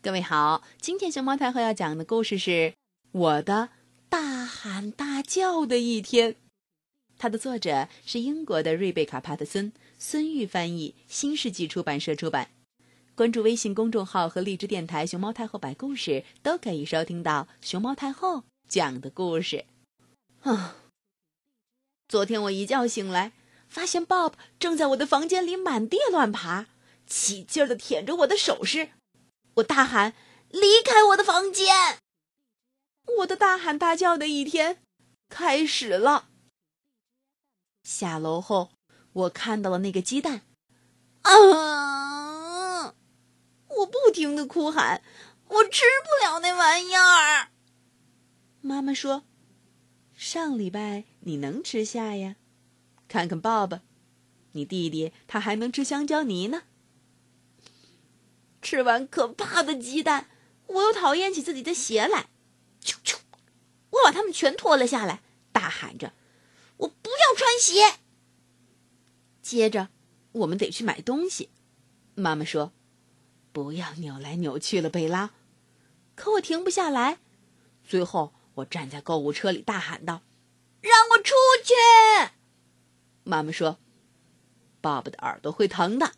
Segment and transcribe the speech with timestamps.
[0.00, 2.50] 各位好，今天熊猫太后要讲的故事是
[3.10, 3.70] 《我的
[4.08, 6.34] 大喊大叫的一天》，
[7.18, 12.50] 它的作者是英国的瑞贝卡·帕特森，孙玉翻译，新世纪出版社出版。
[13.16, 19.64] 关注微信公众号和荔枝电台“熊猫太后摆故事”，都可以收听到熊猫太后讲的故事。
[20.42, 20.76] 啊！
[22.06, 23.32] 昨天我一觉醒来，
[23.68, 26.68] 发现 Bob 正在我的房间里满地乱爬，
[27.08, 28.90] 起劲儿的舔着我的首饰。
[29.58, 30.14] 我大喊
[30.50, 31.98] ：“离开我的房间！”
[33.18, 34.82] 我的大喊大叫的一天
[35.28, 36.28] 开始了。
[37.82, 38.70] 下楼后，
[39.12, 40.42] 我看到了那个鸡蛋，
[41.22, 42.94] 啊！
[43.68, 45.02] 我不停的哭喊
[45.48, 47.48] ：“我吃不了那玩意儿！”
[48.60, 49.24] 妈妈说
[50.14, 52.36] ：“上礼拜你能吃下呀？
[53.08, 53.80] 看看 Bob，
[54.52, 56.64] 你弟弟他还能吃香蕉泥呢。”
[58.68, 60.28] 吃完可怕的鸡蛋，
[60.66, 62.28] 我又讨厌起自己的鞋来。
[62.84, 63.16] 啾啾，
[63.88, 66.12] 我把它们全脱了下来，大喊着
[66.76, 68.00] ：“我不要穿鞋！”
[69.40, 69.88] 接着，
[70.32, 71.48] 我们得去买东西。
[72.14, 72.74] 妈妈说
[73.54, 75.30] ：“不要扭来扭去了，贝拉。”
[76.14, 77.16] 可我停不下来。
[77.82, 80.20] 最后，我站在购物车里大喊道
[80.82, 81.32] ：“让我出
[81.64, 81.72] 去！”
[83.24, 83.78] 妈妈说
[84.82, 86.12] ：“爸爸的耳朵会疼的，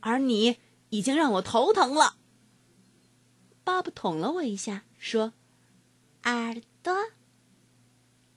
[0.00, 0.58] 而你……”
[0.90, 2.16] 已经让我头疼了。
[3.64, 5.32] 爸爸捅了我一下，说
[6.24, 6.94] ：“耳朵。”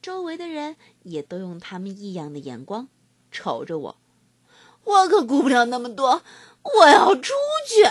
[0.01, 2.89] 周围的人也都用他们异样的眼光
[3.31, 3.97] 瞅着我。
[4.83, 6.23] 我可顾不了那么多，
[6.61, 7.31] 我要出
[7.67, 7.89] 去。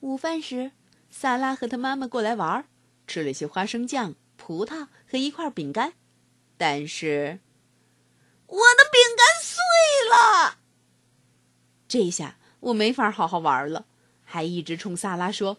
[0.00, 0.72] 午饭时，
[1.10, 2.66] 萨拉和他妈妈过来玩，
[3.06, 5.94] 吃了些花生酱、葡萄和一块饼干，
[6.56, 7.40] 但是
[8.46, 9.58] 我的饼干碎
[10.08, 10.58] 了。
[11.86, 12.38] 这一下。
[12.62, 13.86] 我没法好好玩了，
[14.22, 15.58] 还一直冲萨拉说：“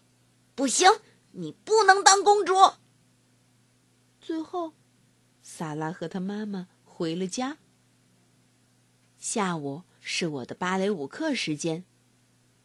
[0.56, 0.90] 不行，
[1.32, 2.54] 你不能当公主。”
[4.22, 4.72] 最后，
[5.42, 7.58] 萨拉和他妈妈回了家。
[9.18, 11.84] 下午是我的芭蕾舞课时间，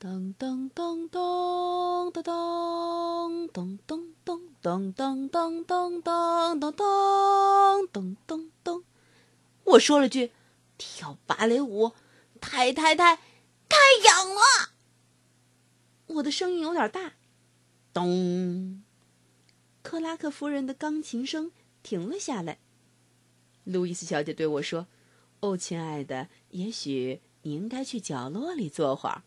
[0.00, 8.82] 噔噔噔噔噔噔噔噔噔噔噔噔噔噔噔噔噔噔，
[9.64, 10.30] 我说了句
[10.78, 11.92] ：“跳芭蕾舞，
[12.40, 13.18] 太太太。”
[13.68, 14.72] 太痒了，
[16.06, 17.14] 我的声音有点大。
[17.92, 18.82] 咚，
[19.82, 21.52] 克拉克夫人的钢琴声
[21.82, 22.58] 停了下来。
[23.64, 24.86] 路易斯小姐对我说
[25.40, 29.22] ：“哦，亲爱的，也许你应该去角落里坐会儿。”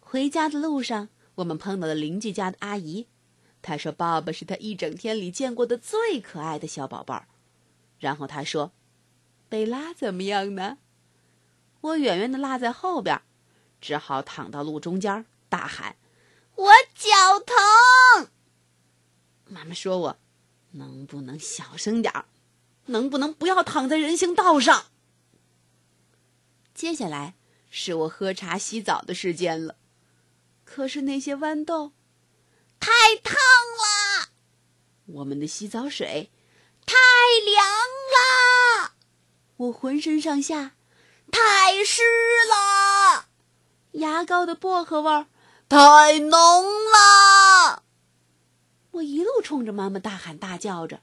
[0.00, 3.06] 回家的路上，我们碰到了邻居家的阿姨，
[3.62, 7.28] 她说：“爸爸是她一整天里见过的最可爱的小宝贝儿。”
[8.00, 8.72] 然后她说
[9.48, 10.78] ：“贝拉怎么样呢？”
[11.80, 13.22] 我远远的落在后边，
[13.80, 15.96] 只好躺到路中间，大喊
[16.56, 18.30] ：“我脚疼！”
[19.46, 20.18] 妈妈说：“我
[20.72, 22.26] 能不能小声点儿？
[22.86, 24.86] 能不能不要躺在人行道上？”
[26.74, 27.34] 接下来
[27.70, 29.76] 是我喝茶洗澡的时间了，
[30.64, 31.92] 可是那些豌豆
[32.80, 32.90] 太
[33.22, 34.28] 烫了，
[35.06, 36.30] 我们的洗澡水
[36.86, 36.94] 太
[37.44, 37.64] 凉
[38.14, 38.94] 了，
[39.56, 40.74] 我浑身上下。
[41.30, 42.02] 太湿
[42.48, 43.26] 了，
[43.92, 45.26] 牙膏的薄荷味儿
[45.68, 47.82] 太浓了。
[48.92, 51.00] 我一路冲着妈妈大喊大叫着，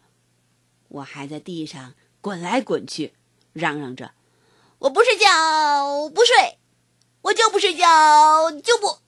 [0.89, 3.13] 我还在地上滚来滚去，
[3.53, 4.13] 嚷嚷着
[4.79, 6.59] ：“我不睡觉，不睡，
[7.21, 8.99] 我就不睡觉，就不。”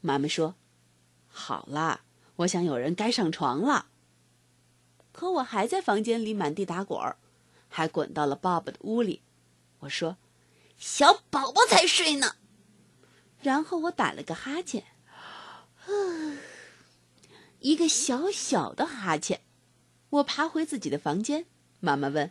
[0.00, 0.54] 妈妈说
[1.26, 2.02] ：“好啦，
[2.36, 3.86] 我想有人该上床了。”
[5.12, 7.16] 可我还在房间里满地打滚儿，
[7.68, 9.22] 还滚到了爸爸的屋里。
[9.84, 10.16] 我说
[10.76, 12.36] ：“小宝宝才睡呢。”
[13.40, 14.84] 然后我打了个哈欠，
[17.60, 19.42] 一个小小的哈欠。
[20.10, 21.46] 我爬回自己的房间。
[21.80, 22.30] 妈妈问：“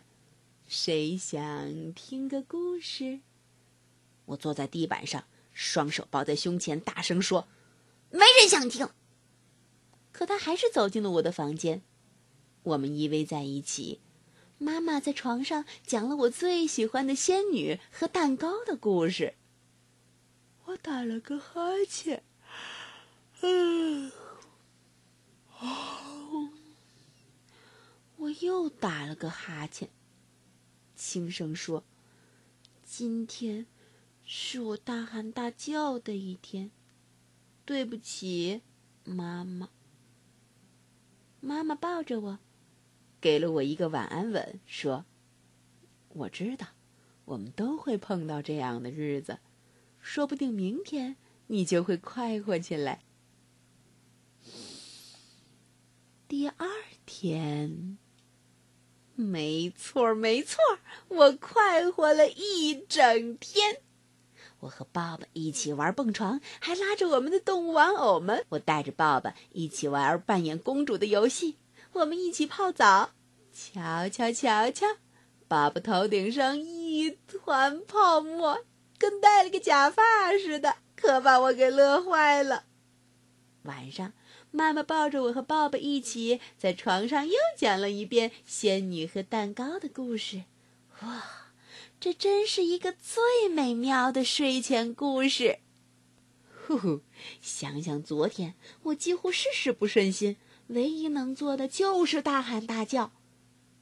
[0.66, 3.20] 谁想听个故事？”
[4.26, 7.46] 我坐在地板上，双手抱在胸前，大声说
[8.10, 8.88] ：“没人想听。”
[10.10, 11.82] 可他还是走进了我的房间。
[12.62, 14.00] 我们依偎在一起。
[14.58, 19.34] 妈妈在床上讲了我最喜欢的仙女和蛋糕的故事。
[20.66, 22.24] 我打了个哈欠，
[23.42, 24.10] 嗯，
[28.16, 29.90] 我又打了个哈欠，
[30.96, 31.84] 轻声说
[32.82, 33.66] ：“今天
[34.24, 36.70] 是我大喊大叫的一天，
[37.66, 38.62] 对不起，
[39.04, 39.68] 妈妈。”
[41.40, 42.38] 妈妈抱着我。
[43.24, 45.06] 给了我一个晚安吻，说
[46.12, 46.66] ：“我知道，
[47.24, 49.38] 我们都会碰到这样的日子，
[49.98, 51.16] 说不定明天
[51.46, 53.00] 你就会快活起来。
[56.28, 56.68] 第二
[57.06, 57.96] 天，
[59.14, 60.78] 没错儿，没错儿，
[61.08, 63.80] 我快活了一整天。
[64.58, 68.44] 我和爸爸一起玩蹦床，还拉着我们的动物玩偶们。
[68.50, 71.56] 我带着爸爸一起玩扮演公主的游戏。
[71.94, 73.12] 我们一起泡澡，
[73.52, 74.84] 瞧瞧瞧瞧，
[75.46, 78.64] 爸爸头顶上一团泡沫，
[78.98, 82.64] 跟戴了个假发似的，可把我给乐坏了。
[83.62, 84.12] 晚上，
[84.50, 90.42] 妈妈抱着我和爸爸一起在床上又讲了一遍仙女和蛋糕的故事。
[91.02, 91.22] 哇，
[92.00, 95.60] 这真是一个最美妙的睡前故事。
[96.66, 97.02] 呼呼，
[97.40, 100.36] 想想昨天，我几乎事事不顺心。
[100.68, 103.12] 唯一能做的就是大喊大叫。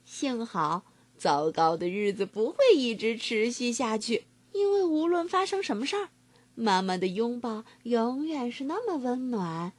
[0.04, 0.84] 幸好，
[1.16, 6.08] 糟糕的日子不会一直持续下去，因为无论发生什么事儿，
[6.54, 9.72] 妈妈的拥抱永远是那么温暖，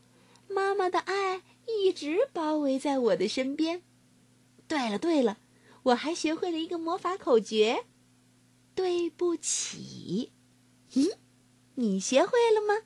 [0.47, 3.81] 妈妈的爱一直包围在我的身边。
[4.67, 5.37] 对了对了，
[5.83, 7.85] 我还学会了一个魔法口诀：
[8.73, 10.31] 对不起。
[10.95, 11.09] 嗯，
[11.75, 12.85] 你学会了吗？